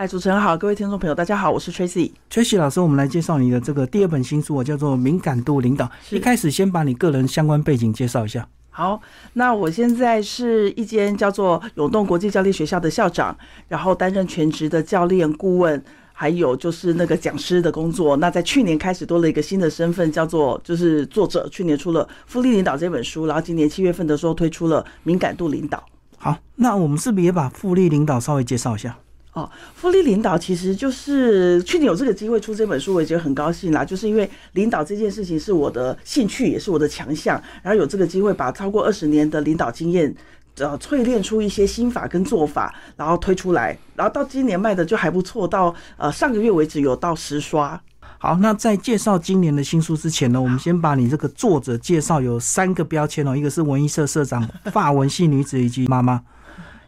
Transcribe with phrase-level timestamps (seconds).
[0.00, 2.10] 嗨，主持人好，各位听众朋友，大家好，我是 Tracy。
[2.30, 5.84] Tracy 老师，我们来介绍你的这个第二本新书，叫做《敏感度领导》。
[6.08, 8.48] 一开始先把你个人相关背景介绍一下。
[8.70, 8.98] 好，
[9.34, 13.36] 那我现在是一间叫做永动国际教练学校的校长，
[13.68, 15.84] 然后担任全职的教练顾问，
[16.14, 18.16] 还有就是那个讲师的工作。
[18.16, 21.46] 那在去年开始多了一个新的身份，叫做就是作者。
[21.50, 25.76] 去年出了《复利领导》这本书，然后今年七月份的时候推出了《敏感度领导》。
[26.16, 28.96] 好，那我们是不是也把复利领导稍微介绍一下？
[29.32, 33.84] 哦，复利领导其实就是去年有这个机会出这本书，我也觉得很高兴啦。
[33.84, 40.12] 就是因为领导这件事情是我的兴趣，也是我的强项，然后有这个机会把超过二十年的领导经验，
[40.58, 47.80] 呃，淬炼出一些心法跟做法，然后推出来，然后到今年卖的就还不错，到呃上个月为止有到十刷。
[48.18, 56.20] 好，那在介绍今年的新书之前呢，我们先把你这个作者介绍有三个标签哦，一个是文艺社社长、 发文系女子以及妈妈。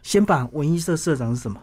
[0.03, 1.57] 先把文艺社社长是什么？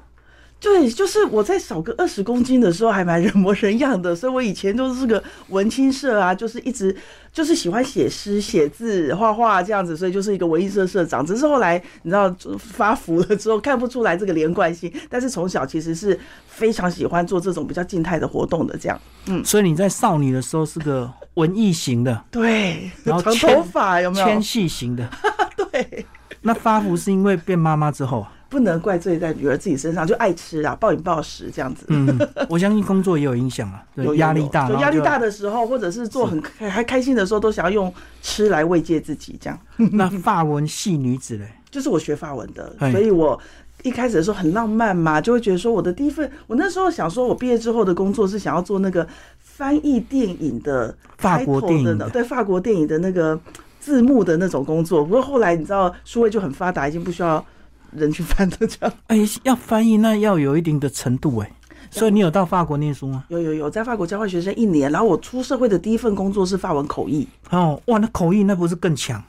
[0.61, 6.95] 对，就是我在少个二十公斤的时候还蛮人模人样的，所以我以前都是个文青社啊，就是一直
[7.33, 11.25] 就是喜欢写诗、写字、画画这样子，所以就是一个文艺社社长。
[11.25, 19.01] 只是后来你知道发福了之后看不出来这个连贯性，但是从小其实是非常喜欢做这种比较静态的活动的这样。
[19.29, 25.09] 嗯，所以你在少女的时候是个文艺型的，对，然后 长头发有没有纤细型的？
[25.73, 26.05] 对，
[26.43, 28.33] 那发福是因为变妈妈之后啊。
[28.51, 31.87] 不能怪罪在女儿自己身上，就爱吃啊，暴饮暴食这样子。
[31.89, 39.59] 嗯，我相信工作也有影响啊， 有压力大，压力大的时候，或者是做很还开心的时候，都想要用吃来慰藉自己，这样。
[39.93, 43.41] 那法文系女子嘞，就是我学法文的，所以我
[43.85, 49.07] 一开始的时候很浪漫嘛，就会觉得说我的第一份，我那时候想说我毕业之后的工作是想要做那个
[49.39, 53.39] 翻译电影的法国电影的，对法国电影的那个
[53.79, 55.05] 字幕的那种工作。
[55.05, 57.45] 不过后来你知道，数位就很发达，已经不需要。
[57.93, 61.51] 人去翻的这样，哎，要翻译那要有一定的程度哎，
[61.91, 63.25] 所以你有到法国念书吗？
[63.29, 67.27] 有有有，在法国交换学生一年，然后我出社会的第一份工作是法文口译。
[67.51, 69.23] 哦，哇，那口译那不是更强？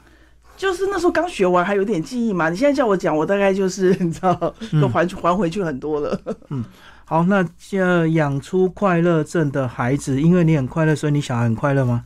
[0.56, 2.48] 就是那时候刚学完，还有点记忆嘛。
[2.48, 6.20] 你现在叫我讲，我大概就是你知道，都还还回去很多了。
[6.50, 6.64] 嗯，
[7.04, 12.04] 好，那要养出快乐症的孩子，因为你很快乐，所以你小孩很快乐吗？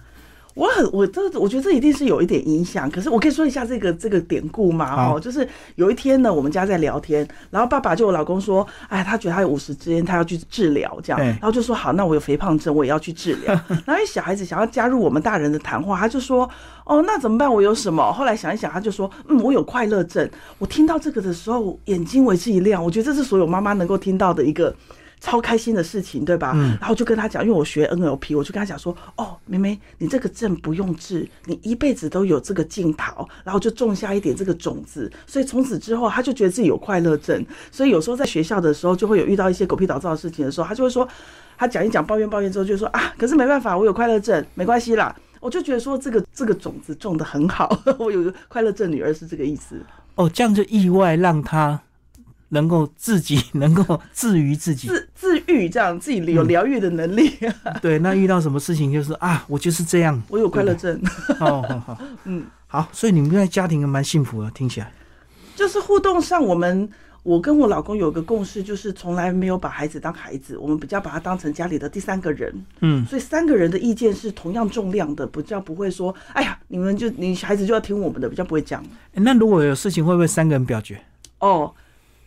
[0.56, 2.91] 我很，我这我觉得这一定是有一点影响。
[2.91, 5.12] 可是我可以说一下这个这个典故吗？
[5.12, 13.53] 哦，就是有一天呢，我们家在聊天，然后爸爸就我老公说，哎，他觉得他有五十之间，他要去治疗，这样，然后就说好，那我有肥胖症，我也要去治疗。
[13.84, 16.49] 然后小孩子想要加入我们大人的谈话，他就说，
[16.87, 17.53] 哦，那怎么办？
[17.53, 18.11] 我有什么？
[18.11, 20.27] 后来想一想，他就说，嗯，我有快乐症。
[20.56, 22.83] 我听到这个的时候，眼睛为之一亮。
[22.83, 24.75] 我觉得这是所有妈妈能够听到的一个。
[25.26, 26.53] 超开心的事情，对吧？
[26.54, 37.44] 嗯，然后就跟他讲，因为我学 NLP，我就跟他讲说，哦，妹妹，你这个症不用治，你一辈子都有这个镜头，然后就种下一点这个种子，所以从此之后，他就觉得自己有快乐症。
[37.72, 41.09] 所以有时候在学校的时候，就会有遇到一些狗屁倒灶的事情的时候，他就会说，
[41.58, 45.12] 他讲一讲抱怨抱怨之后，就说啊，可是没办法，我有快乐症，没关系啦。
[45.41, 49.84] 我就觉得说，这个这个种子种的很好，我有个快乐症女儿是这个意思。
[50.14, 51.82] 哦，这样就意外让他。
[52.51, 57.33] 能够自己 能够治愈自己，自自愈这样，自己有疗愈的能力。
[57.83, 61.01] 对，那遇到什么事情就是啊，我就是这样，我有快乐症。
[61.39, 64.93] 好好好， 嗯，好，所以你们在家庭蛮幸福的，听起来。
[65.55, 66.89] 就是互动上，我们
[67.23, 72.55] 我跟我老公有个共识，就是从来没有把孩子当孩子，我们比较把他当成家里的第三个人。
[72.81, 78.85] 嗯，所以三个人的意见是同样重量的，比较不会说，哎呀，你们就你孩子就要听我们的，比较不会讲。
[79.15, 81.01] 那如果有事情，会不会三个人表决？
[81.41, 81.73] 哦。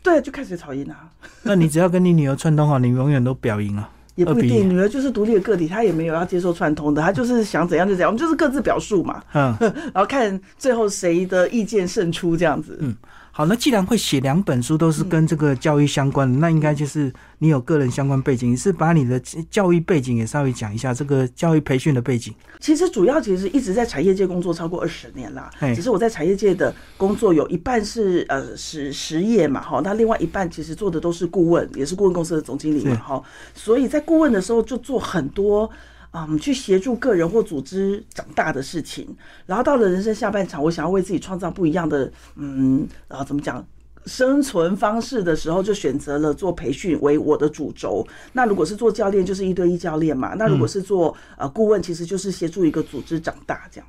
[0.01, 1.09] 对，就开始吵赢啊。
[1.43, 3.89] 那你只要跟你女儿串通好，你永远都表赢啊。
[4.15, 9.23] 也不一定，女儿就是独立的个体，她也没有要接受串通的，她就是想怎样就怎样，我们就是各自表述嘛。
[9.33, 9.55] 嗯，
[9.93, 12.77] 然后看最后谁的意见胜出这样子。
[12.81, 12.95] 嗯。
[13.39, 19.17] 好，那既然会写两本书都是跟这个教育相关的，那应该就是你有个人相关背景，是把你的
[19.49, 22.35] 教育背景也稍微讲一下，这个教育培训的背景。
[22.59, 33.23] 其实主要其实一直在产业界工作超过二十年啦，只是我在产业界的工作有一半是呃实实业嘛，哈，那另外一半其实做的都是顾问，也是顾问公司的总经理嘛，哈，
[33.53, 35.71] 所以在顾问的时候就做很多。
[36.11, 39.07] 嗯，去协助个人或组织长大的事情，
[39.45, 43.63] 然后到了人生下半场，我想要为自己创造不一样的，嗯，啊，怎么讲，
[44.07, 48.03] 生存方式的时候，就选择了做培训为我的主轴。
[48.33, 50.33] 那如果是做教练，就是一对一教练嘛。
[50.33, 53.87] 那如果是做呃顾问，其实就是协助一个组织长大这样。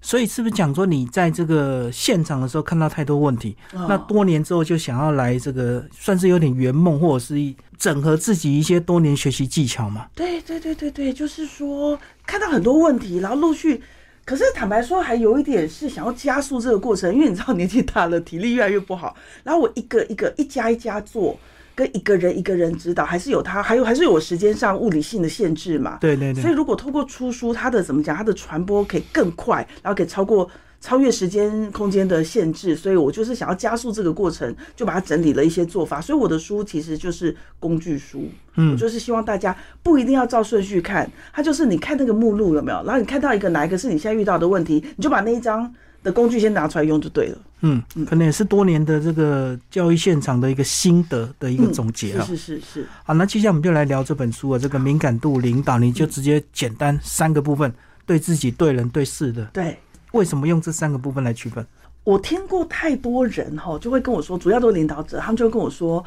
[0.00, 10.06] 所以是不是讲说你在这个现场的时候看到太多问题，那多年之后就想要来这个算是有点圆梦，或者是整合自己一些多年学习技巧嘛？
[10.14, 13.82] 对对对对对，就是说看到很多问题，然后陆续，
[14.24, 21.38] 可是坦白说还有一点是想要加速这个过程，因为你知道年纪大了，体力越来越不好，然后我一个一个一家一家做。
[21.76, 25.98] 跟一个人一个人指导，还是有他，还有还是有我时间上物理性的限制嘛。
[26.00, 26.42] 对对对。
[26.42, 30.50] 所以如果透过出书，它的怎么讲，它的传播可以更快，然后可以超过。
[30.78, 36.00] 超越时间空间的限制，所以我就是想要加速这个过程，就把它整理了一些做法。
[36.02, 45.74] 所以我的书其实就是工具书，嗯，我就是希望大家不一定要照顺序看，它就是你看那个目录有没有，然后你看到一个哪一个是你现在遇到的问题，你就把那一张
[46.06, 47.38] 的工具先拿出来用就对了。
[47.62, 52.24] 嗯，可能也是多年的这个教育现场的一个心得的一个总结啊。
[52.24, 52.86] 是是是。
[53.02, 57.74] 好，那接下来我们就来聊这本书啊，这个敏感度领导，你就直接简单三个部分：
[58.06, 59.44] 对自己、对人、对事的。
[59.46, 59.76] 对。
[60.12, 61.66] 为什么用这三个部分来区分？
[62.04, 66.02] 我听过太多人哈，就会跟我说，主要都是领导者，他们就会跟我说：“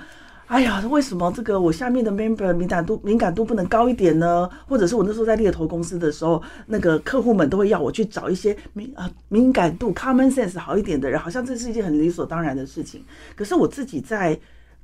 [0.49, 4.49] 哎呀，为什么这个我下面的 member 敏感度敏感度不能高一点呢？
[4.67, 13.05] 或者是我那时候在猎头公司的时候，那个客户们都会要我去找一些敏啊敏感度 common sense 好一点的人，好像这是一件很理所当然的事情。
[13.35, 14.37] 可是我自己在。”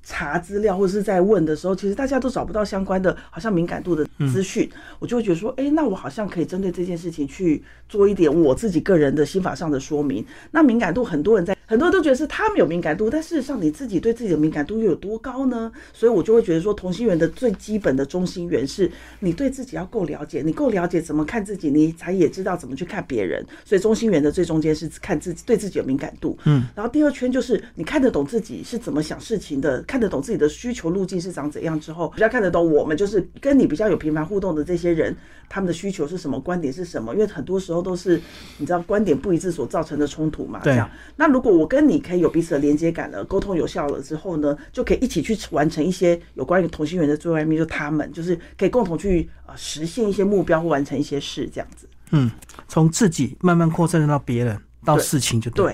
[0.05, 4.69] 查资料或者是在问的时候，其实大家都找不到相关的，好像敏感度的资讯，
[4.99, 10.23] 我就会觉得说，哎，那我好像可以针对这件事情去做一点我自己个人的心法上的说明。
[10.51, 15.71] 那敏感度，很多人在，很多人都觉得是他们有敏感度，但事实上你自己对自己的敏感度又有多高呢？
[15.91, 23.43] 所以我就会觉得说，同心圆的最基本的中心圆是你对自己要够了解，你够了解怎么看自己，你才也知道怎么去看别人。
[23.65, 29.81] 所以中心圆的最中间是看自己对自己有敏感度，嗯，然后第二圈就是你看得懂自己是怎么想事情的。
[29.95, 35.15] 看得懂自己的需求路径是长怎样之后，比较看得懂我们就是跟你比较有频繁互动的这些人，
[35.47, 37.13] 他们的需求是什么，观点是什么？
[37.13, 38.19] 因为很多时候都是
[38.57, 40.59] 你知道观点不一致所造成的冲突嘛。
[40.65, 51.87] 这样，那如果我跟你可以有彼此的连接感了，沟通有效了之后呢，就可以一起去完成一些有关于同心圆的最外面，就他们就是可以共同去呃实现一些目标或完成一些事这样子。
[52.11, 52.29] 嗯，
[52.67, 55.73] 从自己慢慢扩散到别人到事情就对。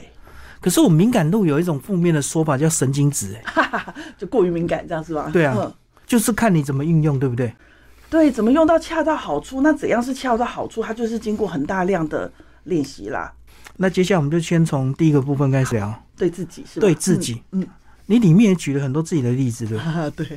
[0.61, 5.29] 可是我敏感度有一种负面的说法叫神经质，哎， 就过于敏感这样是吧？
[5.33, 5.73] 对啊，
[6.05, 7.51] 就是看你怎么运用，对不对？
[8.09, 9.61] 对，怎么用到恰到好处？
[9.61, 10.83] 那怎样是恰到好处？
[10.83, 12.31] 它就是经过很大量的
[12.65, 13.33] 练习啦。
[13.77, 17.67] 那接下来我们就先从第一个部分开始聊，对自己是对自己，嗯。
[18.11, 20.11] 你里面也举了很多自己的例子，对吧？
[20.13, 20.27] 对，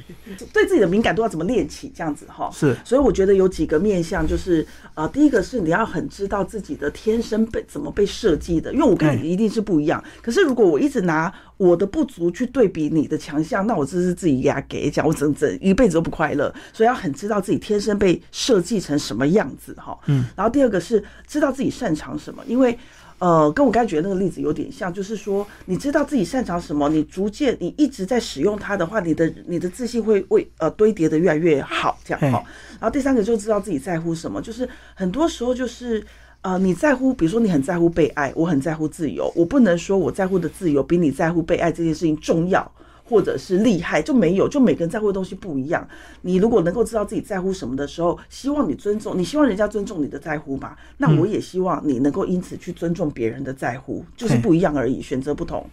[0.52, 1.90] 对自己的敏感度要怎么练起？
[1.92, 2.76] 这样子哈，是。
[2.84, 10.02] 所以我觉得有几个面向，就是呃，第一个是你要很知道自己的天生被怎么被设计的，因为我跟你一定是不一样。
[10.22, 16.54] 可是如果我一直拿我的不足去对比你的强项，那我这是自己给他给讲，我整整一辈子都不快乐。
[16.72, 19.98] 所以要很知道自己天生被设计成什么样子哈。
[20.06, 20.24] 嗯。
[20.36, 22.78] 然后第二个是知道自己擅长什么，因为。
[23.18, 32.44] 呃，跟我刚才举的那个例子有点像，就是说，你知道自己擅长什么，你逐渐你一直在使用它的话，你的你的自信会为呃堆叠的越来越好，这样哈。
[32.72, 36.04] 然后第三个就知道自己在乎什么，就是很多时候就是
[36.42, 42.70] 呃你在乎，比如说你很在乎被爱，我很在乎自由，我不能说我在乎的自由比你在乎被爱这件事情重要。
[43.04, 45.86] 或者是厉害就没有，就每个人在乎的东西不一样。
[46.22, 50.74] 你如果能够知道自己在乎什么的时候，希望你尊重，你希望人家尊重你的在乎嘛？
[50.96, 55.64] 那我也希望你能够因此去尊重别人的在乎，就是不一样而已，选择不同。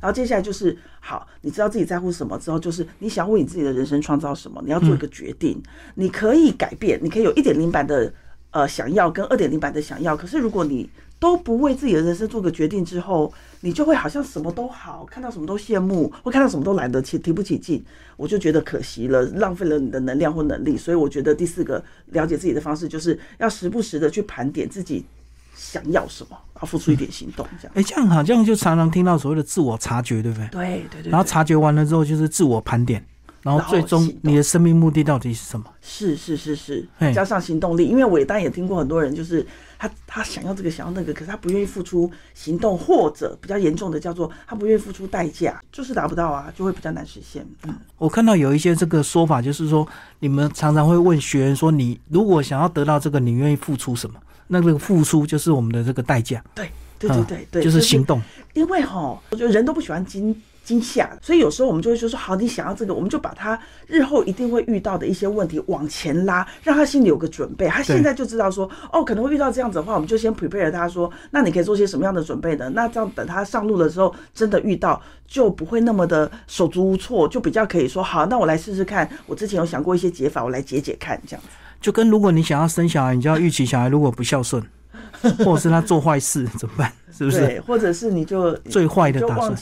[0.00, 5.62] 然后接下来就是好，你知道自己在乎什么之后，就是你想为你自己的人生创造什么，你要做一个决定。
[5.94, 8.12] 你可以改变，你可以有一点零版的
[8.50, 10.88] 呃想要跟二点零版的想要，可是如果你
[11.18, 17.84] 都不为自己的人生做个决定之后，你就会好像什么都好，看到什么都羡慕，或看到什么都懒得起提不起劲，
[18.16, 20.78] 我就觉得可惜了，浪费了你的能量或能力。
[20.78, 25.04] 所以我觉得第四个了解自己的方式，就是要时不时的去盘点自己
[25.54, 27.46] 想要什么，然后付出一点行动。
[27.60, 30.48] 这样，哎，这样好，像就常常听到所谓的自我察觉，对不对？
[30.48, 31.10] 对对对。
[31.10, 33.04] 然后察觉完了之后，就是自我盘点。
[33.42, 35.66] 然后最终你的生命目的到底是什么？
[35.80, 37.86] 是是是是，加上行动力。
[37.86, 39.46] 因为我当然也听过很多人，就是
[39.78, 47.46] 他他想要这个想要那个，可是他不愿意付出行动，或者比较严重的叫做他不愿意付出代价，就是达不到啊，就会比较难实现。
[47.64, 54.20] 嗯，我看到有一些这个说法，就是说你们常常会问学员说，你如果想要得到这个，你愿意付出什么？
[54.48, 56.42] 那这个付出就是我们的这个代价。
[56.54, 58.20] 对对对对对，就是行动。
[58.52, 60.42] 因为哈，我觉得人都不喜欢金。
[60.70, 63.58] 惊吓，所以有时候我们就会说说好，你想要这个，我们就把他
[63.88, 67.66] 日后一定会遇到的一些问题往前拉，让他心里有个准备。
[67.66, 72.70] 他现在就知道说，哦，可能会遇到这样子的话，我们就先 prepare 他说，那你可以做些什么样的准备呢？
[72.72, 79.10] 那这样等他上路的时候，真的遇到就不会那么的手足无措，就比较可以说好，那我来试试看。
[79.26, 81.48] 我之前有想过一些解法，我来解解看，这样子。
[81.80, 84.62] 就跟如果你想要生小孩，你就要预期小孩如果不孝顺，
[85.38, 86.92] 或者是他做坏事怎么办？
[87.10, 87.40] 是不是？
[87.40, 89.56] 对，或者是你就最坏的打算。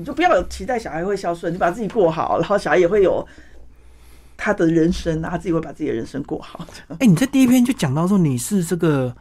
[0.00, 3.22] 你就不要有期待小孩会孝顺，你把自己过好，然后小孩也会有
[4.34, 6.66] 他的人生啊，他自己会把自己的人生过好。
[6.98, 9.14] 哎，你在第一篇就讲到说你是这个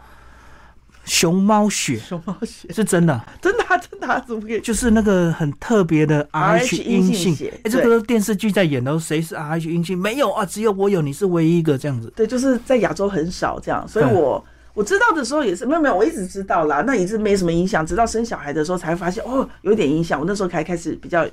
[1.04, 4.62] 熊猫血熊猫血，是真的， 真的、啊、真的、啊，怎么可以？
[4.62, 7.52] 就是那个很特别的 RH 阴性。
[7.66, 9.98] 哎，这个电视剧在演的，谁是 RH 阴性？
[9.98, 12.10] 没有啊，只有我有，你是唯一一个这样子。
[12.16, 14.42] 对，就是在亚洲很少这样，所以我。
[14.80, 20.18] 我知道的时候也是没有没有，我一直知道啦，那一直没什么影响，直到生小孩的时候才发现哦，有点影响。
[20.18, 21.28] 我那时候才开始比较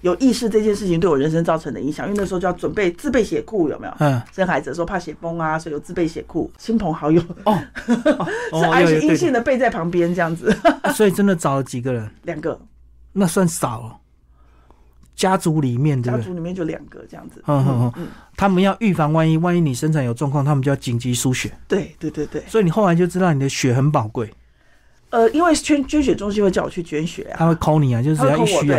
[0.00, 3.94] 有意识这件事情对我人生造成的影响，因为那时候就要准备自备血库，有没有？
[4.00, 7.94] 嗯，生孩子的时候怕血崩啊，所以有自备血库，亲朋好友 哦，是
[8.64, 10.52] RH 阴性的备在旁边这样子。
[10.92, 12.10] 所以真的找了几个人？
[12.24, 12.60] 两个，
[13.12, 14.00] 那算少。
[15.18, 17.42] 家族里面，家族里面就两个这样子。
[17.48, 18.06] 嗯嗯嗯，
[18.36, 21.52] 他们要预防万一，万一你生产有状况，他们就要紧急输血。
[21.66, 22.40] 对对对对。
[22.46, 24.32] 所以你后来就知道你的血很宝贵。
[25.10, 28.78] 呃，因为捐捐血中心会叫我去捐血啊，他会 call 你啊，就是只要一需要。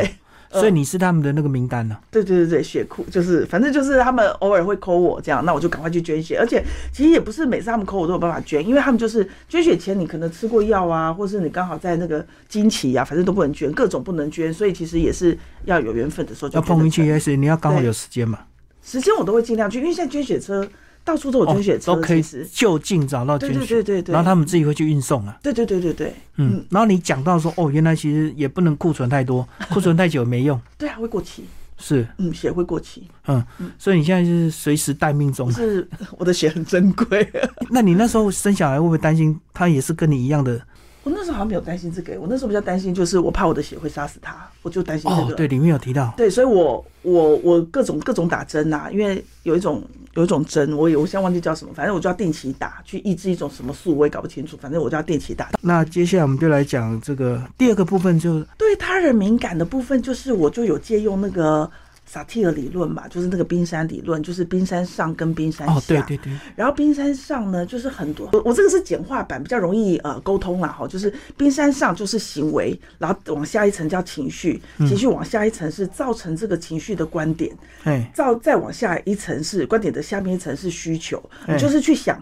[0.52, 1.98] 所以你是他们的那个名单呢？
[2.10, 6.38] 对对对对，血库就是反正就是他们偶尔会扣我这样，那我就赶快去捐血。
[6.40, 14.52] 而且其实也不是每次他们扣我都有办法捐，因为他们就是捐血前你可能吃过药啊，或是你刚好在那个经期啊，反正都不能捐，各种不能捐。
[14.52, 18.40] 所以其实也是要有缘分的时候要碰运气，也是你要刚好有时间嘛。
[18.84, 20.68] 时间我都会尽量去，因为现在捐血车。
[21.10, 22.24] 到处都有捐血车，都可以
[22.54, 25.36] 就近找到捐血，对对对对然后他们自己会去运送啊。
[25.42, 26.64] 对对对对对，嗯。
[26.70, 30.62] 然后你讲到说，哦，原来其实也不能库存太多， 库存太久没用。
[30.78, 31.46] 对啊，会过期。
[31.80, 33.08] 是，嗯，血会过期。
[33.26, 33.72] 嗯嗯。
[33.80, 35.52] 所以你现在是随时待命中。
[35.52, 35.88] 是，
[36.20, 37.28] 我的血很珍贵。
[37.72, 40.62] 那你那时候生小孩会不会担心他也是跟你一样的？
[41.10, 45.34] 我那时候好像没有担心这个，我那时候比较担心就是我怕我的血会杀死他，我就担心这个。
[45.34, 46.14] 对，里面有提到。
[46.16, 49.82] 对，所以我我我各种各种打针呐，因为有一种
[50.14, 55.50] 有一种针，我我现在忘记叫什么，反正我就要定期打，去抑制一种什么素，我也搞不清楚，反正我就要定期打。
[55.62, 61.70] 那接下来我们就来讲这个第二个部分，就对他人敏感的部分，就是我就有借用那个。
[62.12, 65.74] 萨提尔理论嘛，就是那个冰山理论，就是冰山上跟冰山下。
[65.76, 66.34] 哦，对对对。
[66.56, 70.88] 然后冰山上呢，就是很多，我我这个是简化版，比较容易呃沟通啦哈。
[70.88, 82.20] 就是冰山上就是行为，然后往下一层叫情绪，情绪往下一层是造成这个情绪的观点，哎，造再往下一层是观点的下面一层是需求，你就是去想。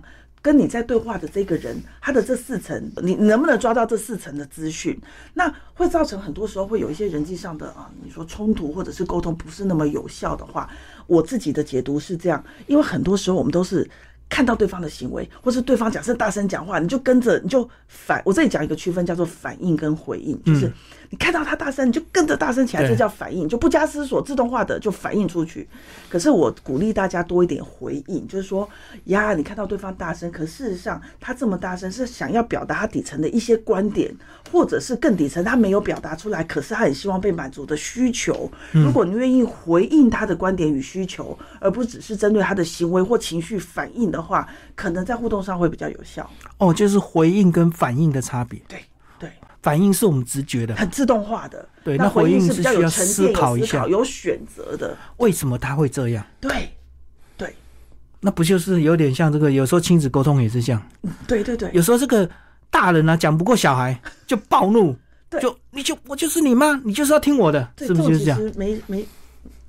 [0.48, 4.98] 跟你在对话的这个人，他的这四层，你能不能抓到这四层的资讯？
[5.34, 10.70] 那会造成很多时候会有一些人际上的啊，你说冲突或者是沟通不是那么有效的话，
[11.06, 13.86] 我自己的解读是这样，因为很多时候我们都是。
[14.30, 18.22] 看到对方的行为，或是对方假设大声讲话，你就跟着，你就反。
[18.26, 20.70] 我这里讲一个区分，叫做反应跟回应，就是
[21.10, 25.68] 你看到他大声，你就跟着大声起来，这叫反应，就不加思索，自动化的就反应出去。
[26.10, 28.70] 可是我鼓励大家多一点回应，就是说
[29.06, 34.14] 呀，你看到对方大声，可事实上他这么大声是想要表达他底层的一些观点，
[34.52, 38.52] 或者是更底层他没有表达出来，可是他很希望被满足的需求。
[38.72, 44.18] 如果你愿意回应他的观点与需求，而不只是针对他的行为或情绪反应的。
[44.28, 44.46] 话，
[44.76, 48.60] 可能在互动上会比较有效哦，就是回应跟反应的差别。
[48.68, 48.84] 对对，
[49.62, 51.68] 反应是我们直觉的，很自动化的。
[51.84, 54.96] 对，那回应是比较有思考一下、有选择的。
[55.18, 56.26] 为什么他会这样？
[56.40, 56.70] 对
[57.38, 57.56] 对，
[58.20, 59.52] 那不就是有点像这个？
[59.52, 60.82] 有时候亲子沟通也是这样。
[61.28, 62.30] 对对对，有时候这个
[62.70, 64.96] 大人呢讲不过小孩 就暴怒，
[65.42, 68.40] 就你就我就是你妈，你就是要听我的，是不是就是这样？
[68.56, 69.06] 没没，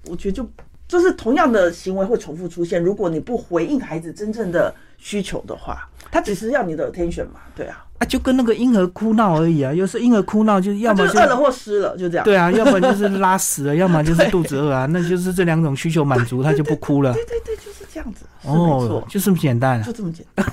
[0.07, 0.49] 我觉得就。
[0.89, 20.47] 就是同样的行为会重复出现，如果你不回应孩子真正的需求的话，他只是要你的 attention 嘛，对啊，啊就跟那个婴儿哭闹而已啊，有时婴儿哭闹就是要么就饿了或湿了，就这样，对啊， 要么就是拉屎了，要么就是肚子饿啊，那就是这两种需求满足，他就不哭了，对对对，就是这样子，哦，就这么简单，就这么简单。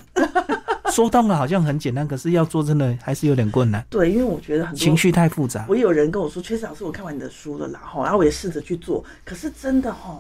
[0.92, 3.86] 说到了好像很简单，可是要做真的还是有点困难。
[3.90, 5.66] 对，因为我觉得很情绪太复杂。
[5.68, 10.18] 我有人跟我说：“崔老师，我看完你的书了啦，哈，然后我也试着去做，可是真的哈，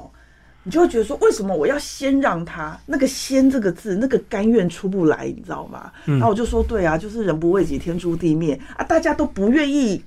[0.65, 5.91] 你就会觉得说，为什么我要先让他那个‘先’这个字，那个甘愿出不来，你知道吗？
[6.05, 10.03] 然后我就说：对啊，就是人不为己，天诛地灭啊，大家都不愿意。”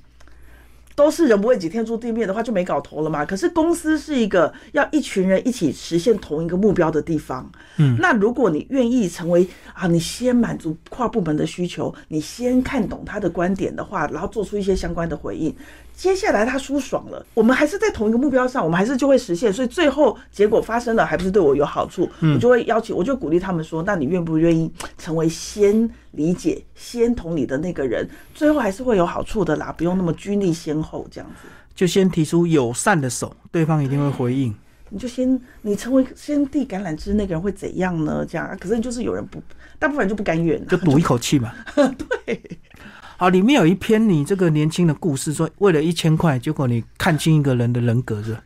[0.98, 3.24] 都是人不为己，天诛地灭的话就没搞头了嘛。
[3.24, 7.48] 可是公司是一个要一群人一起实现同一个目标的地方。
[7.76, 15.54] 嗯，那如果你愿意成为啊，你先满足跨部门的需求，你先看懂他的观点的话，然后做出一些相关的回应。
[15.98, 19.52] 接下来他舒爽了，我们还是在同一个目标上，我们还是就会实现。
[19.52, 22.08] 所以最后结果发生了，还不是对我有好处？
[22.22, 28.08] 我就会邀请，我就鼓励他们说：“那你愿不愿意成为先理解、先同理的那个人？
[28.32, 31.48] 最后还是会有好处的啦，不用那么拘泥先后这样子。
[31.74, 34.54] 就先提出友善的手，对方一定会回应。
[34.90, 38.24] 你就先你成为先递橄榄枝那个人会怎样呢？
[38.24, 39.42] 这样，可是就是有人不，
[39.80, 41.52] 大部分人就不甘愿，就赌一口气嘛。
[41.74, 42.40] 对。”
[43.20, 48.40] 好，里面有一篇你这个年轻的故事，说为了一千块，结果你看清一个人的人格，是吧？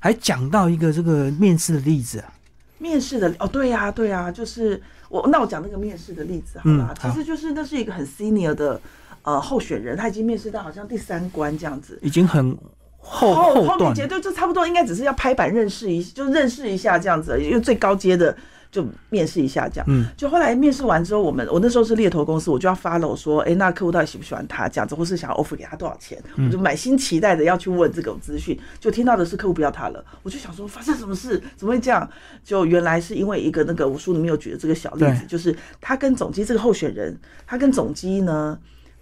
[0.00, 2.34] 还讲到一个这个面试的例子啊。
[2.78, 8.80] 面试的哦，对呀、对呀、就是我那我讲那个面试的例子好了，嗯其实就是那是一个很 senior 的
[9.22, 11.96] 呃候选人，他已经面试到好像第三关这样子。
[12.02, 12.58] 已经很
[12.98, 18.36] 后后后面阶段就差不多应该只是要拍板认识一，就认识一下这样子，因为最高阶的
[18.70, 19.86] 就面试一下这样。
[19.88, 32.08] 嗯，就后来面试完之后，我们我那时候是猎头公司，我就要 follow 说，哎、那客户到底喜不喜欢他这样子，或是想要 offer 给他多少钱，嗯我就满心期待的要去问这种资讯，就听到的是客户不要他了，我就想说发生什么事，怎么会这样？
[32.44, 38.58] 就原来是因为一个那个我书里面有举的这个小例子，就是他跟总机这个候选人，他跟总机呢。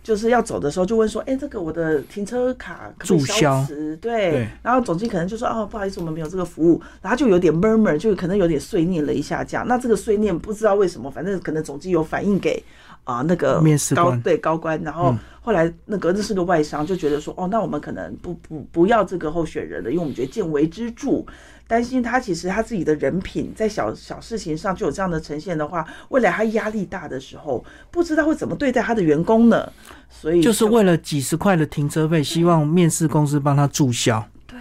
[0.09, 3.63] 就是要走的时候就问说，哎、这个我的停车卡注销？
[4.01, 4.49] 对，对。
[4.63, 9.69] 然后总机可能就说，哦，不好意思，我们没有这个服务，然后就有点 murmur，就可能有点碎念了一下这样。
[9.69, 12.65] 那这个碎念不知道为什么，反正可能总机有反映给
[13.05, 15.19] 啊、那个面试高官对高官，然后嗯。
[15.43, 21.25] 后来那个这是个外商，就觉得说，哦，那我们可能不不不要这个候选人了，因为我们觉得见微知著。
[21.69, 29.71] 担心他其实他自己的人品在小小事情上就有这样的呈现的话，未来他压力大的时候，不知道会怎么对待他的员工呢？
[30.09, 34.59] 所以就是为了几十块的停车费，希望面试公司帮他注销，对。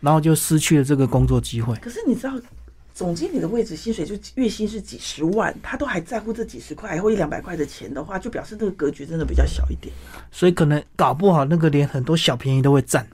[0.00, 1.76] 然后就失去了这个工作机会。
[1.76, 2.32] 可是你知道，
[2.92, 9.94] 总经理的位置薪水就月薪是几十万，他都还在乎这几十块或一两百块的钱的话，就表示这个格局真的比较小一点。
[10.32, 13.06] 所以可能搞不好那个连很多小便宜都会占。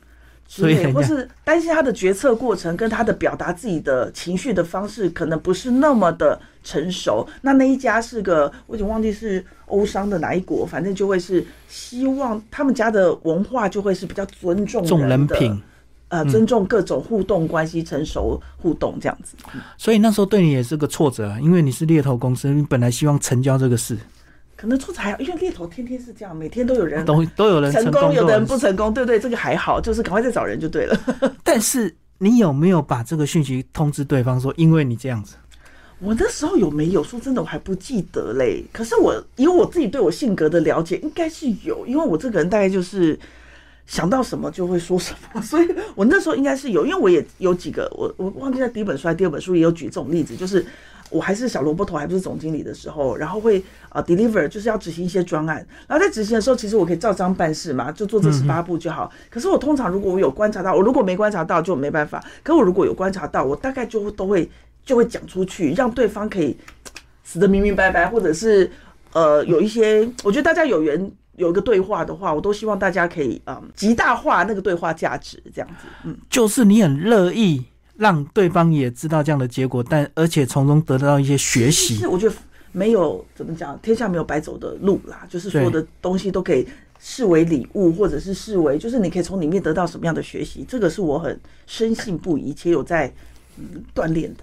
[0.46, 7.26] 所以对，或是担心他的决策过程跟他的表达自己的情绪的方式可能不是那么的成熟。
[7.42, 15.62] 那那一家是个我已经忘记是欧商的哪一国，反正就会是希望他们家的文化就会是比较尊重重人人品，嗯
[16.08, 19.34] 呃，尊重各种互动关系，成熟互动这样子。
[19.76, 23.98] 所以那时候对你也是个挫折啊，因为你是猎头公司，你本来希望成交这个事，
[24.56, 29.18] 可能出彩，因为猎头天天是这样，每天都有人都都有人成功，功，有的人不成功，对不对？
[29.18, 30.98] 这个还好，就是赶快再找人就对了。
[31.42, 35.34] 但是你有没有把这个讯息通知对方说，因为你这样子，
[35.98, 37.02] 我那时候有没有？
[37.02, 38.64] 说真的，我还不记得嘞。
[38.72, 43.18] 可是我以我自己对我性格的了解，应该是有，因为我这个人大概就是
[43.86, 50.64] 想到什么就会说什么， 所以我那时候应该是有，因为我也有几个，我我忘记在第一本书第二本书也有举这种例子，就是。
[51.14, 55.64] 我还是小萝卜头，还不是总经理的时候，然后会呃 deliver，就是要执行一些专案。
[55.86, 59.12] 然后在执行的时候，其实我可以照章办事嘛，就做这十八步就好。
[59.30, 62.20] 可是我通常如果我有观察到，我如果没观察到就没办法。
[62.42, 64.50] 可我如果有观察到，我大概就都会
[64.84, 66.56] 就会讲出去，让对方可以
[67.22, 68.68] 死得明明白白，或者是
[69.12, 75.86] 呃有一些，我觉得大家有缘有一个对话的话，我都希望大家可以嗯极大化那个对话价值，这样子。
[76.02, 77.64] 嗯，就是你很乐意
[77.96, 82.08] 让对方也知道这样的结果，但而且从中得到一些学习是。
[82.08, 82.34] 我觉得
[82.72, 86.66] 没有怎么讲，天下没有白走的路啦，就是所有的东西都可以
[86.98, 93.12] 视为礼物，或者是视为就是你可以从里面得到什么样的学习，这个是我很深信不疑且有在
[93.58, 94.42] 嗯锻炼的。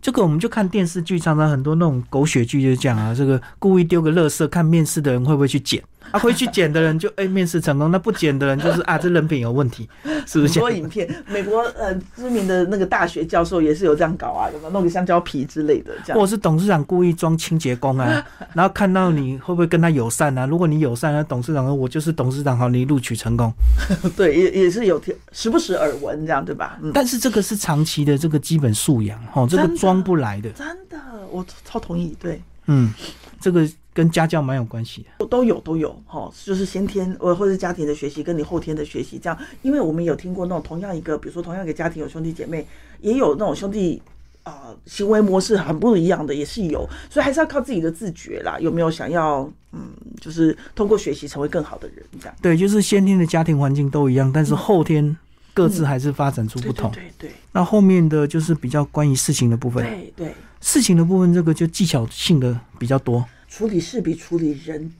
[0.00, 5.82] 这个我们就看电视剧，常常很多那种狗血剧就是这样啊，这个故意丢个垃圾，看面试的人会不会去捡。
[6.14, 9.88] 啊，回去捡的人就哎、面试成功，那不捡的人就是啊，这人品有问题，
[10.26, 10.68] 是不是这样？
[10.68, 16.34] 多影片，美国呃知名的那个大学教授也是有这样搞啊，有没有弄个香蕉皮之类的这样或者。
[16.34, 20.44] 是董事长故意装清洁工啊，然后看到你会不会跟他友善啊？
[20.46, 23.52] 如果你友善，那董事长说我就是董事长，好，你录取成功。
[24.16, 26.76] 对，也也是有听时不时耳闻这样，对吧？
[26.82, 30.98] 嗯，但是这个是长期的这个基本素养，哦，这个装不来的，真的，
[31.30, 32.42] 我超同意，对。
[32.66, 32.92] 嗯，
[33.40, 35.26] 这个跟家教蛮有关系的。
[35.26, 42.66] 都有都有哈，就是先天呃或者是家庭的学习，跟你后天的学习这样，因为我们有听过那种同样一个，比如说同样一个家庭有兄弟姐妹，
[43.00, 44.02] 也有那种兄弟
[44.42, 52.36] 啊、呃行为模式很不一样的，也是有，所以还是要靠自己的自觉啦，有没有想要嗯，就是通过学习成为更好的人这样。
[52.42, 55.16] 对，就是先天的家庭环境都一样，但是后天
[55.54, 56.90] 各自还是发展出不同。
[56.90, 63.24] 对对那后面的就是比较关于事情的部分，对对对，事情的部分这个就技巧性的比较多。
[63.56, 64.92] 处理事比处理人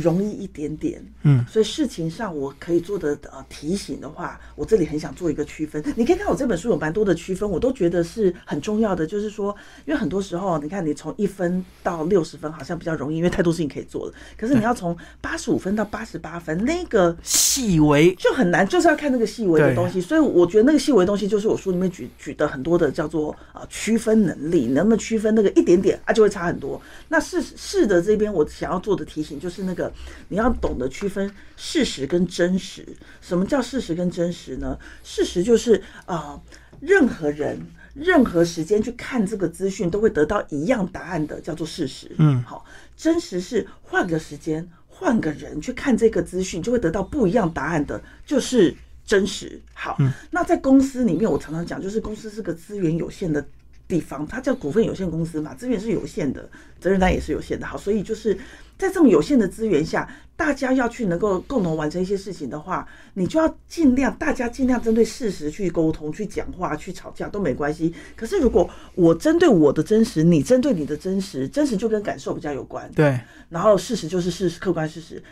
[0.00, 1.04] 容易一点点。
[1.22, 5.82] 嗯，所以事情上我可以做的呃提醒的话，我这里很想做一个区分。
[5.96, 9.06] 你可以看我这本书有蛮多的区分，我都觉得是很重要的。
[9.06, 14.12] 就是说，因为很多时候你看你从一分到六十分好像比较容易，因为太多事情可以做了。
[14.36, 20.00] 可是你要从八十五分到八十八分，那个细微就很难，就是要看那个细微的东西。
[20.00, 26.80] 所以我觉得那个细微的东西，就是我书里面举举的很多的叫做啊、呃区分能力，能不能区分那个一点点啊，就会差很多。
[27.08, 29.81] 那事事的这边我想要做的提醒就是那个
[30.28, 32.86] 你要懂得区分事实跟真实。
[33.20, 34.78] 什么叫事实跟真实呢？
[35.02, 36.42] 事实就是啊、呃
[36.80, 37.58] 任何人。
[37.94, 42.10] 任何时间去看这个资讯，都会得到一样答案的，叫做事实。
[42.16, 42.64] 嗯好，
[42.96, 49.60] 真实是换个时间、换个人去看这个资讯，就会得到不一样答案的，就是真实。
[49.74, 49.98] 好，
[50.30, 53.46] 那在公司里面，我常常讲，就是公司是个资源有限的。
[53.88, 56.48] 地方，它叫股份有限公司嘛，资源是有限的，
[56.80, 57.66] 责任单也是有限的。
[57.66, 58.38] 好，所以就是
[58.82, 67.94] 在这么有限的资源下，大家要去能够共同完成一些事情的话，你就要尽量大家尽量针对事实去沟通、去讲话、去吵架都没关系。
[68.16, 72.90] 可是如果我针对我的真实，你针对你的真实，真实就跟感受比较有关。
[72.92, 75.22] 对，然后事实就是事实，客观事实。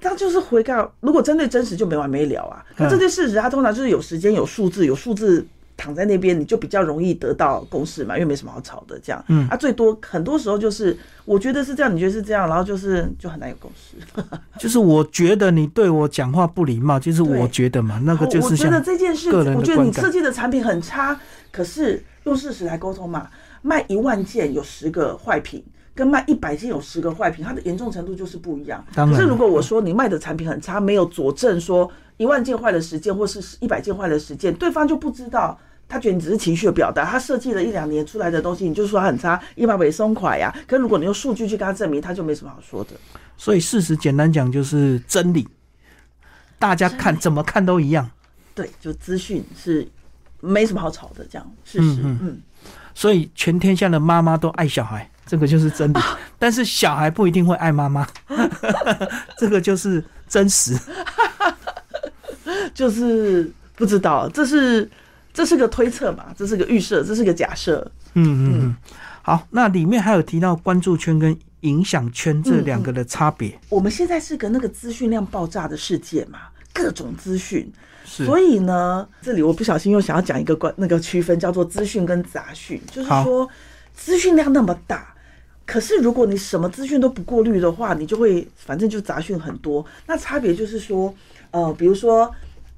[0.00, 2.64] 他就是回到，如果针对真实就没完没了啊。
[2.76, 5.44] 那针对事实，它通常就是有时间、有数字、有数字
[5.80, 9.00] 躺在那边，你就比较容易得到共识嘛，因为没什么好吵的。
[9.02, 13.96] 这样，嗯，啊，最多很多时候就是我觉得是这样，你觉得是这样，然后就是就很难有共识。
[14.60, 21.18] 就是我觉得你对我讲话不礼貌，就是我觉得嘛，那个就是我觉得这件事，我觉得你设计的产品很差，
[21.50, 23.30] 可是用事实来沟通嘛，
[23.62, 25.64] 卖一万件有十个坏品。
[25.92, 28.82] 跟卖一百件有十个坏品，它的严重程度就是不一样。
[28.94, 35.58] 可是如果我说你卖的产品很差，没有佐证说一万件坏了十件或是一百件坏了十件，对方就不知道，
[35.90, 37.04] 他觉得你只是情绪的表达。
[37.04, 40.54] 他设计了一两年出来的东西，你就说他很差，一把尾松垮呀。
[40.66, 42.90] 可如果你用数据去跟他证明，他就没什么好说的。
[43.36, 45.46] 所以事实简单讲就是真理，
[46.58, 48.08] 大家看怎么看都一样。
[48.54, 49.86] 对，就资讯是
[50.40, 52.00] 没什么好吵的，这样事实。
[52.04, 52.40] 嗯，
[52.94, 55.10] 所以全天下的妈妈都爱小孩。
[55.26, 56.00] 这个就是真理，
[56.40, 58.04] 但是小孩不一定会爱妈妈，
[59.38, 60.76] 这个就是真实，
[62.74, 64.90] 就是不知道，这是
[65.32, 67.90] 这是个推测嘛，这是个预设，这是个假设。
[68.14, 68.76] 嗯嗯，
[69.22, 73.58] 好，那里面还有提到关注圈跟影响圈这两个的差别。
[73.68, 76.40] 我们现在是个那个资讯量爆炸的世界嘛，
[76.72, 77.70] 各种资讯，
[78.04, 83.48] 所以呢，这里我不小心又想要讲一个关那个区分，叫做资讯跟杂讯，就是说
[83.94, 85.14] 资讯量那么大。
[85.66, 89.86] 可是，如果你什么资讯都不过滤的话，你就会反正就杂讯很多。
[90.04, 91.14] 那差别就是说，
[91.52, 92.28] 呃，比如说，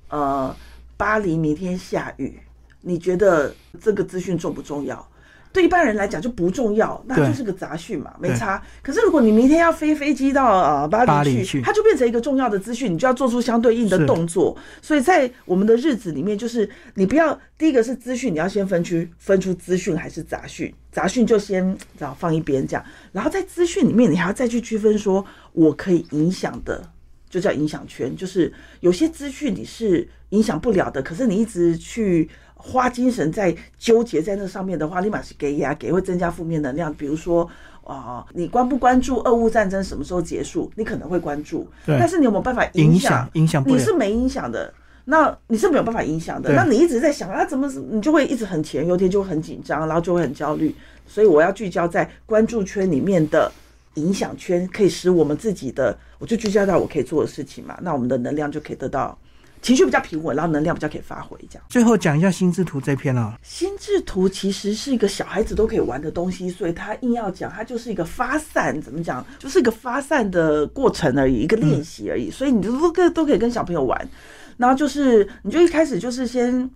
[0.09, 0.55] 呃，
[0.97, 2.39] 巴黎明天下雨，
[2.81, 5.09] 你觉得这个资讯重不重要？
[5.53, 8.63] 对一般人来讲就不重要，那就是个杂讯嘛，没差。
[8.83, 14.57] 可是如果你明天要飞飞机到呃巴黎去，它就变成一个重要的资讯，你就要做出相对应的动作。
[14.81, 22.83] 所以在我们的日子里面，就是你不要第一个是资讯，你要先分区分出资讯还是杂讯，杂讯就先找放一边这样。
[23.13, 26.83] 然后在资讯里面，你还要再去区分说，我可以影响的，
[27.29, 28.51] 就叫影响圈，就是
[28.81, 32.29] 有些资讯你是影响不了的，可是你一直去。
[32.64, 36.95] 花精神在纠结在那上面的话，立马是给压给，会增加负面能量。
[36.95, 37.45] 比如说，
[37.83, 40.71] 啊，你关不关注俄乌战争什么时候结束？
[40.77, 43.29] 你可能会关注，但是你有没有办法影响？
[43.33, 44.73] 影响你是没影响的，
[45.07, 46.55] 那你是没有办法影响的。
[46.55, 50.73] 那你一直在想啊，怎么你就会一直很前，有天就会很紧张，然后就会很焦虑。
[51.05, 53.51] 所以我要聚焦在关注圈里面的
[53.95, 57.77] 影响圈，可以使我们自己的，我就聚焦到我可以做的事情嘛。
[57.83, 59.18] 那我们的能量就可以得到。
[59.62, 61.64] 情绪比较平稳，然后能量比较可以发挥，这样。
[61.68, 63.38] 最后讲一下心智图这篇啊。
[63.42, 72.31] 心智图其实是一个小孩子都可以玩的东西，所以他硬要讲，它就是一个发散，怎么讲，就是一个发散的过程而已，一个练习而已。
[72.31, 74.09] 所以你都都都可以跟小朋友玩，
[74.57, 76.68] 然后就是你就一开始就是先。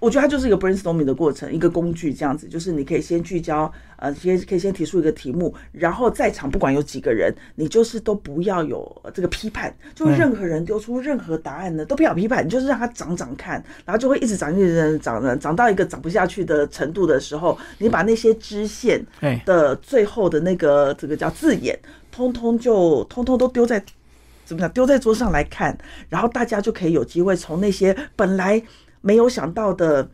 [0.00, 19.04] 我觉得它就是一个 brainstorming 的过程，一个工具这样子，就是你可以先聚焦，呃，先可以先提出一个题目，然后在场不管有几个人，你就是都不要有这个批判，就任何人丢出任何答案呢，都不要批判，你就是让它长长看，然后就会一直长，一直长，长，长到一个长不下去的程度的时候，你把那些支线
[19.44, 21.78] 的最后的那个这个叫字眼，
[22.10, 23.78] 通通就通通都丢在
[24.46, 25.76] 怎么讲，丢在桌上来看，
[26.08, 28.62] 然后大家就可以有机会从那些本来。
[29.00, 30.08] 没有想到的，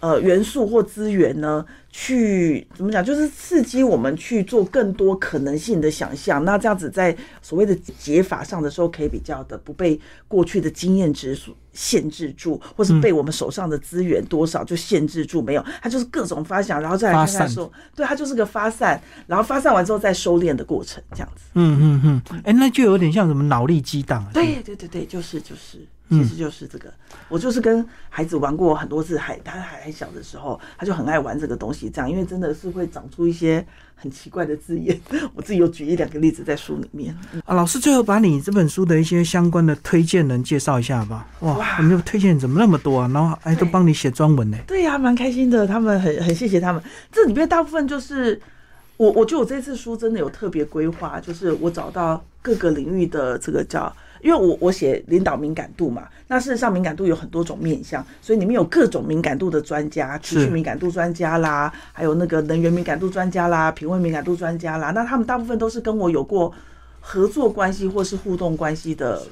[0.00, 1.64] 呃，元素或资源呢？
[1.98, 3.02] 去怎么讲？
[3.02, 6.44] 就是刺激我们去做更多可能性的想象。
[6.44, 15.40] 那这样子在所谓的解法上的时候，可以比较的不被过去的经验值所限制住，或是被我们手上的资源多少就限制住。
[15.40, 21.44] 没有，它就是各种发想，然后再来看看说，对，它就是个发散，然后发散完之后再收敛的过程，这样子。
[21.54, 24.22] 嗯嗯嗯，哎，那就有点像什么脑力激荡。
[24.34, 25.78] 对对对对，就是就是。
[26.08, 26.92] 其实就是这个，
[27.28, 33.66] 我就是跟孩子玩过很多次，还他还还小的时候，他就很爱玩这个东西，这样，因为真的是会长出一些
[33.96, 35.00] 很奇怪的字眼。
[35.34, 37.12] 我自己有举一两个例子在书里面。
[37.44, 41.26] 啊，老师最后把你这本书的一些相关的推荐人介绍一下吧。
[41.40, 43.10] 哇，你的推荐怎么那么多啊？
[43.12, 44.56] 然后哎，都帮你写专文呢。
[44.64, 46.80] 对呀，蛮开心的，他们很很谢谢他们。
[47.10, 48.40] 这里面大部分就是
[48.96, 53.92] 我，我觉得我这次书真的有特别规划，就是我找到各个领域的这个叫。
[54.26, 66.52] 因为我我写领导敏感度嘛，那事实上敏感度有很多种面向，所以里面有各种敏感度的专家，持续敏感度专家啦，还有那个能源敏感度专家啦，品味敏感度专家啦，那他们大部分都是跟我有过
[67.00, 69.22] 合作关系或是互动关系的，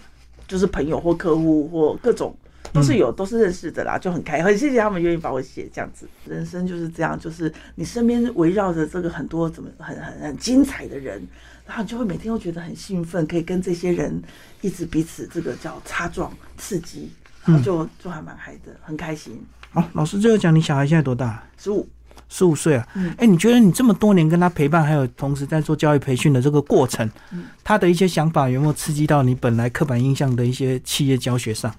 [0.47, 2.33] 就是朋友或客户或各种
[2.73, 6.07] 都是有都是认识的啦，就很开很谢谢他们愿意把我写这样子。
[6.25, 11.21] 人生就是这样，就是你身边围绕着这个很多怎么很很很精彩的人，
[11.67, 14.23] 然后你就会每天都觉得很兴奋，可以跟这些人
[14.61, 17.11] 一直彼此这个叫擦撞刺激，
[17.45, 19.41] 然后就就还蛮嗨的，很开心。
[19.71, 21.43] 好，老师最后讲，你小孩现在多大？
[21.59, 21.89] 十五。
[22.27, 27.09] 十五岁啊，哎，你觉得你这么多年跟他陪伴，还有同时在做教育培训的这个过程，
[27.63, 31.73] 他的一些想法有没有刺激到你本来刻板印象的一些企业教学上？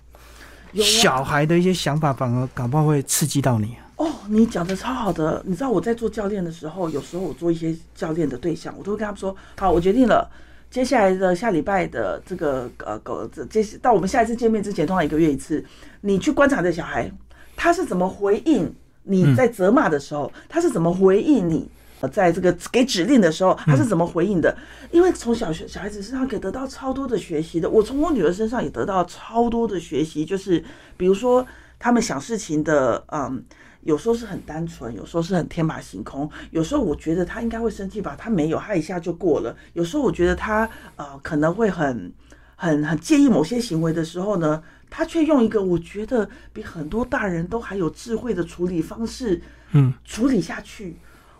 [0.74, 3.76] 小孩的一些想法反而搞不好会刺激到你。
[3.98, 5.42] 哦，你讲的超好的。
[5.46, 10.30] 你知道我在做教练的时候，有时候我做一些教练的对象，我都会跟他们说：好，我决定了，
[10.70, 15.64] 接下来的下礼拜的这个呃狗，这接到我们下一次见面之前，通常一个月一次，
[16.02, 17.12] 你去观察这小孩，
[17.56, 18.74] 他是怎么回应。
[19.08, 21.70] 你在责骂的时候，他是怎么回应你？
[22.12, 24.56] 在这个给指令的时候，他是怎么回应的？
[24.92, 27.68] 因为从小学小孩子身上可以得到超多的学习的。
[27.70, 30.64] 我从我女儿身上也得到超多的学习，就是
[30.98, 31.46] 比如说
[31.80, 33.44] 他们想事情的，嗯，
[33.86, 36.30] 有时候是很单纯，有时候是很天马行空。
[36.52, 39.56] 有时候我觉得他应该会生气吧，他没有，他一下就过了。
[39.74, 42.12] 有时候我觉得他呃可能会很
[42.56, 44.62] 很很介意某些行为的时候呢。
[44.88, 50.96] 他却用一个我觉得比很多大人都还有智慧的处理方式，嗯，处理下去，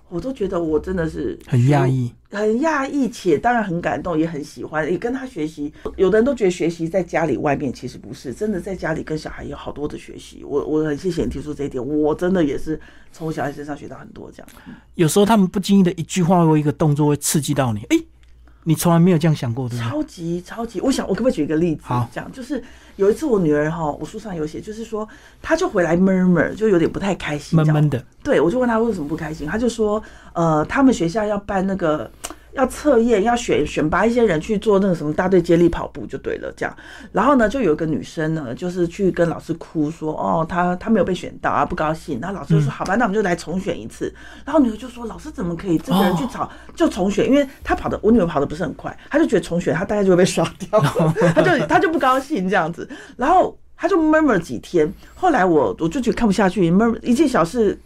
[0.10, 5.74] 我都觉得我真的是很压抑，很压抑，且当然很感动，也很喜欢，也跟他学习。
[5.98, 10.44] 有的人都觉得学习在家里、外面，其实不是，真的在家里跟小孩有好多的学习。
[10.44, 12.80] 我我很谢谢你提出这一点，我真的也是
[13.12, 14.32] 从我小孩身上学到很多。
[14.32, 14.48] 这样，
[14.94, 17.98] 有时候他们不经意的一句话或一个动作会刺激到你，哎。
[18.66, 21.84] 你从来没有这样想过，对超级超级，我想我可不可以举一个例子？
[21.86, 22.62] 好，讲就是
[22.98, 25.08] 有一次我女儿哈，我书上有写，就是说
[25.42, 28.04] 她就回来闷闷，就有点不太开心，闷闷的。
[28.22, 32.12] 对，我就问她为什么不开心，她就说，呃，他们学校要办那个。
[32.56, 36.76] 要测验，要选选拔一些人去做那个什么大队接力跑步就对了，这样。
[37.12, 42.20] 然后呢，就有一个女生呢，就是去跟老师哭说，哦，她她没有被选到啊，不高兴。
[42.22, 44.14] 然后老师就说，好吧，那我们就来重选一次。
[44.46, 47.30] 然后女儿就说，老师怎么可以这个人去找就重选？
[47.30, 50.80] 因为她跑的，我女儿跑的不是很快，她就觉得重选她大概就会被刷掉，
[51.36, 52.90] 她就她就不高兴这样子。
[53.18, 54.92] 然后她就闷闷几天。
[55.14, 57.78] 后来我我就觉得看不下去，闷一件小事。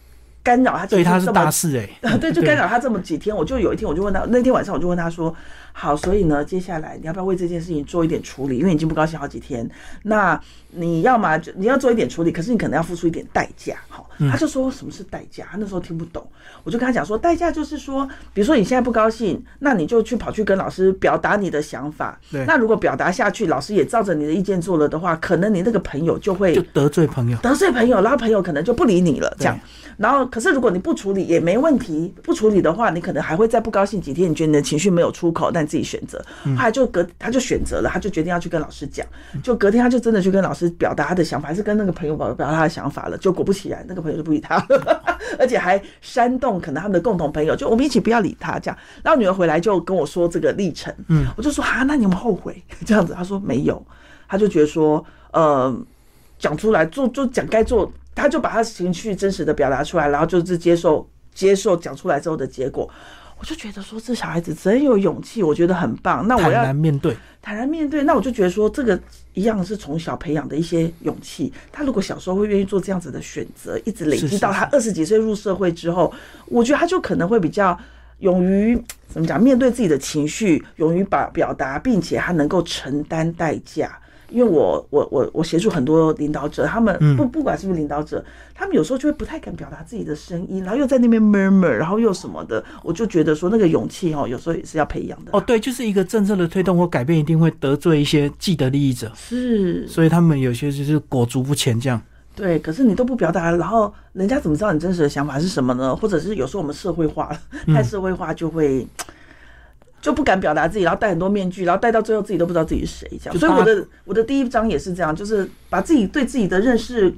[0.50, 3.36] 干扰他，对他是大事哎， 对，就干扰他这么几天。
[3.36, 5.36] 我就有一天，我就问他，那天晚上我就问他说
[5.72, 8.58] ：“好，所以呢，接下来你要不要为这件事情做一点处理？
[8.58, 9.70] 因为已经不高兴好几天，
[10.02, 15.48] 那你要嘛就你要做一点处理，可是你可能要付出一点代价。”哈，他就说什么是代价？
[15.52, 16.26] 他那时候听不懂，
[16.64, 22.20] 我就跟他讲说，代价就是说，比如说你现在不高兴，那你就去跑去跟老师表达你的想法。
[22.32, 29.60] 对，那如果表达下去，老师也照着你的意见做了的话，可能你那个朋友就会就得罪朋友，得罪朋友，然后朋友可能就不理你了，这样。
[29.98, 34.32] 然后，可是如果你不处理也没问题，不处理的话，你可能还会再不高兴几天。
[34.32, 36.24] 你觉得你的情绪没有出口，但自己选择，
[36.56, 39.06] 后来就隔他就选择了，他就决定要去跟老师讲。
[39.44, 43.18] 就隔天他就真的去跟老师表达他的想法，还是跟那个朋友表表达他的想法了。
[43.20, 44.56] 就果不其然，那个朋友就不理他，
[45.38, 48.78] 而且还煽动可能他们的共同朋友，就我们一起不要理他这样。
[49.04, 53.14] 然后女儿回来就跟我说这个历程，嗯，我就说啊，那你有没有后悔 这样子？
[53.14, 53.86] 他说没有，
[54.28, 55.74] 他就觉得说，呃，
[56.40, 57.92] 讲出来做就讲该做。
[58.16, 62.90] 他就把他情绪真实的表达出来，然后就是接受接受讲出来之后的结果，
[63.40, 66.28] 我就觉得说这小孩子真有勇气，我觉得很棒。
[66.28, 68.04] 那我要坦然面对，坦然面对。
[68.04, 69.00] 那我就觉得说这个
[69.34, 71.52] 一样是从小培养的一些勇气。
[71.72, 76.14] 他如果小时候会愿意做这样子的选择，一直累积到他二十几岁入社会之后，
[76.48, 77.80] 我觉得他就可能会比较
[78.20, 83.98] 勇于怎么讲面对自己的情绪，勇于把表达，并且他能够承担代价。
[84.30, 95.32] 因为我我我我协助很多领导者，他们不不管是不是领导者，他们有时候就会不太敢表达自己的声音，然后又在那边 murmur，然后又什么的，我就觉得说那个勇气哦，有时候也是要培养的。
[95.34, 102.02] 哦，对，就是一个政策的推动或改变，一定会得罪一些既得利益者，是，所以他们有些就是裹足不前这样。
[102.36, 105.96] 对，可是你都不表达，然后人家怎么知道你真实的想法是什么呢？
[105.96, 107.40] 或者是有时候我们社会化了，
[107.74, 108.88] 太社会化就会。
[110.02, 113.40] 就不敢表达自己，然后戴很多面具，然后戴到最后自己都不知道自己是谁，这样。
[113.40, 117.14] 所以我的我的第一章也是这样，就是把自己对自己的认识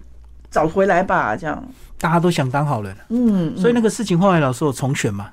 [0.49, 1.63] 找回来吧，这样。
[1.99, 3.55] 大家都想当好人，嗯。
[3.57, 5.29] 所以那个事情后来老师有重选吗？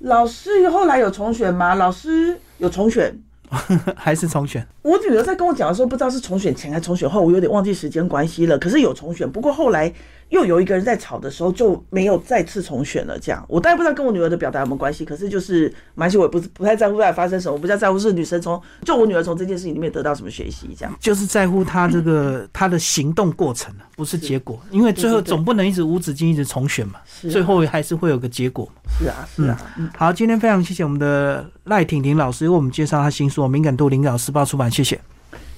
[0.00, 1.74] 老师后来有重选吗？
[1.76, 3.16] 老师有重选。
[3.94, 4.66] 还是重选？
[4.80, 8.58] 我女儿在跟我讲的时候，不知道是重选前还是重选后，我有点忘记时间关系了。
[8.58, 9.92] 可是有重选，不过后来
[10.32, 13.18] 又有一个人在吵的时候，就没有再次重选了。
[13.18, 15.04] 这样，我当然不知道跟我女儿的表达有没有关系。
[15.04, 20.74] 可是就是蛮系，我也不不太在乎在发生什么，我比较在乎是女生从就我女儿从这件事情里面得到什么学习。
[20.74, 24.58] 这样，就是在乎她这个她的行动过程不是结果。
[24.70, 26.94] 因为最后总不能一直无止境一直重选嘛，
[27.30, 28.66] 最后还是会有个结果。
[28.98, 29.74] 是啊，是啊。
[29.96, 33.46] 好，今天非常谢谢我们的赖婷婷老师为我们介绍她新书。
[33.46, 34.98] 敏感度领导时报出版，谢谢，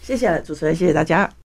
[0.03, 1.35] 谢谢主持人，谢谢大家。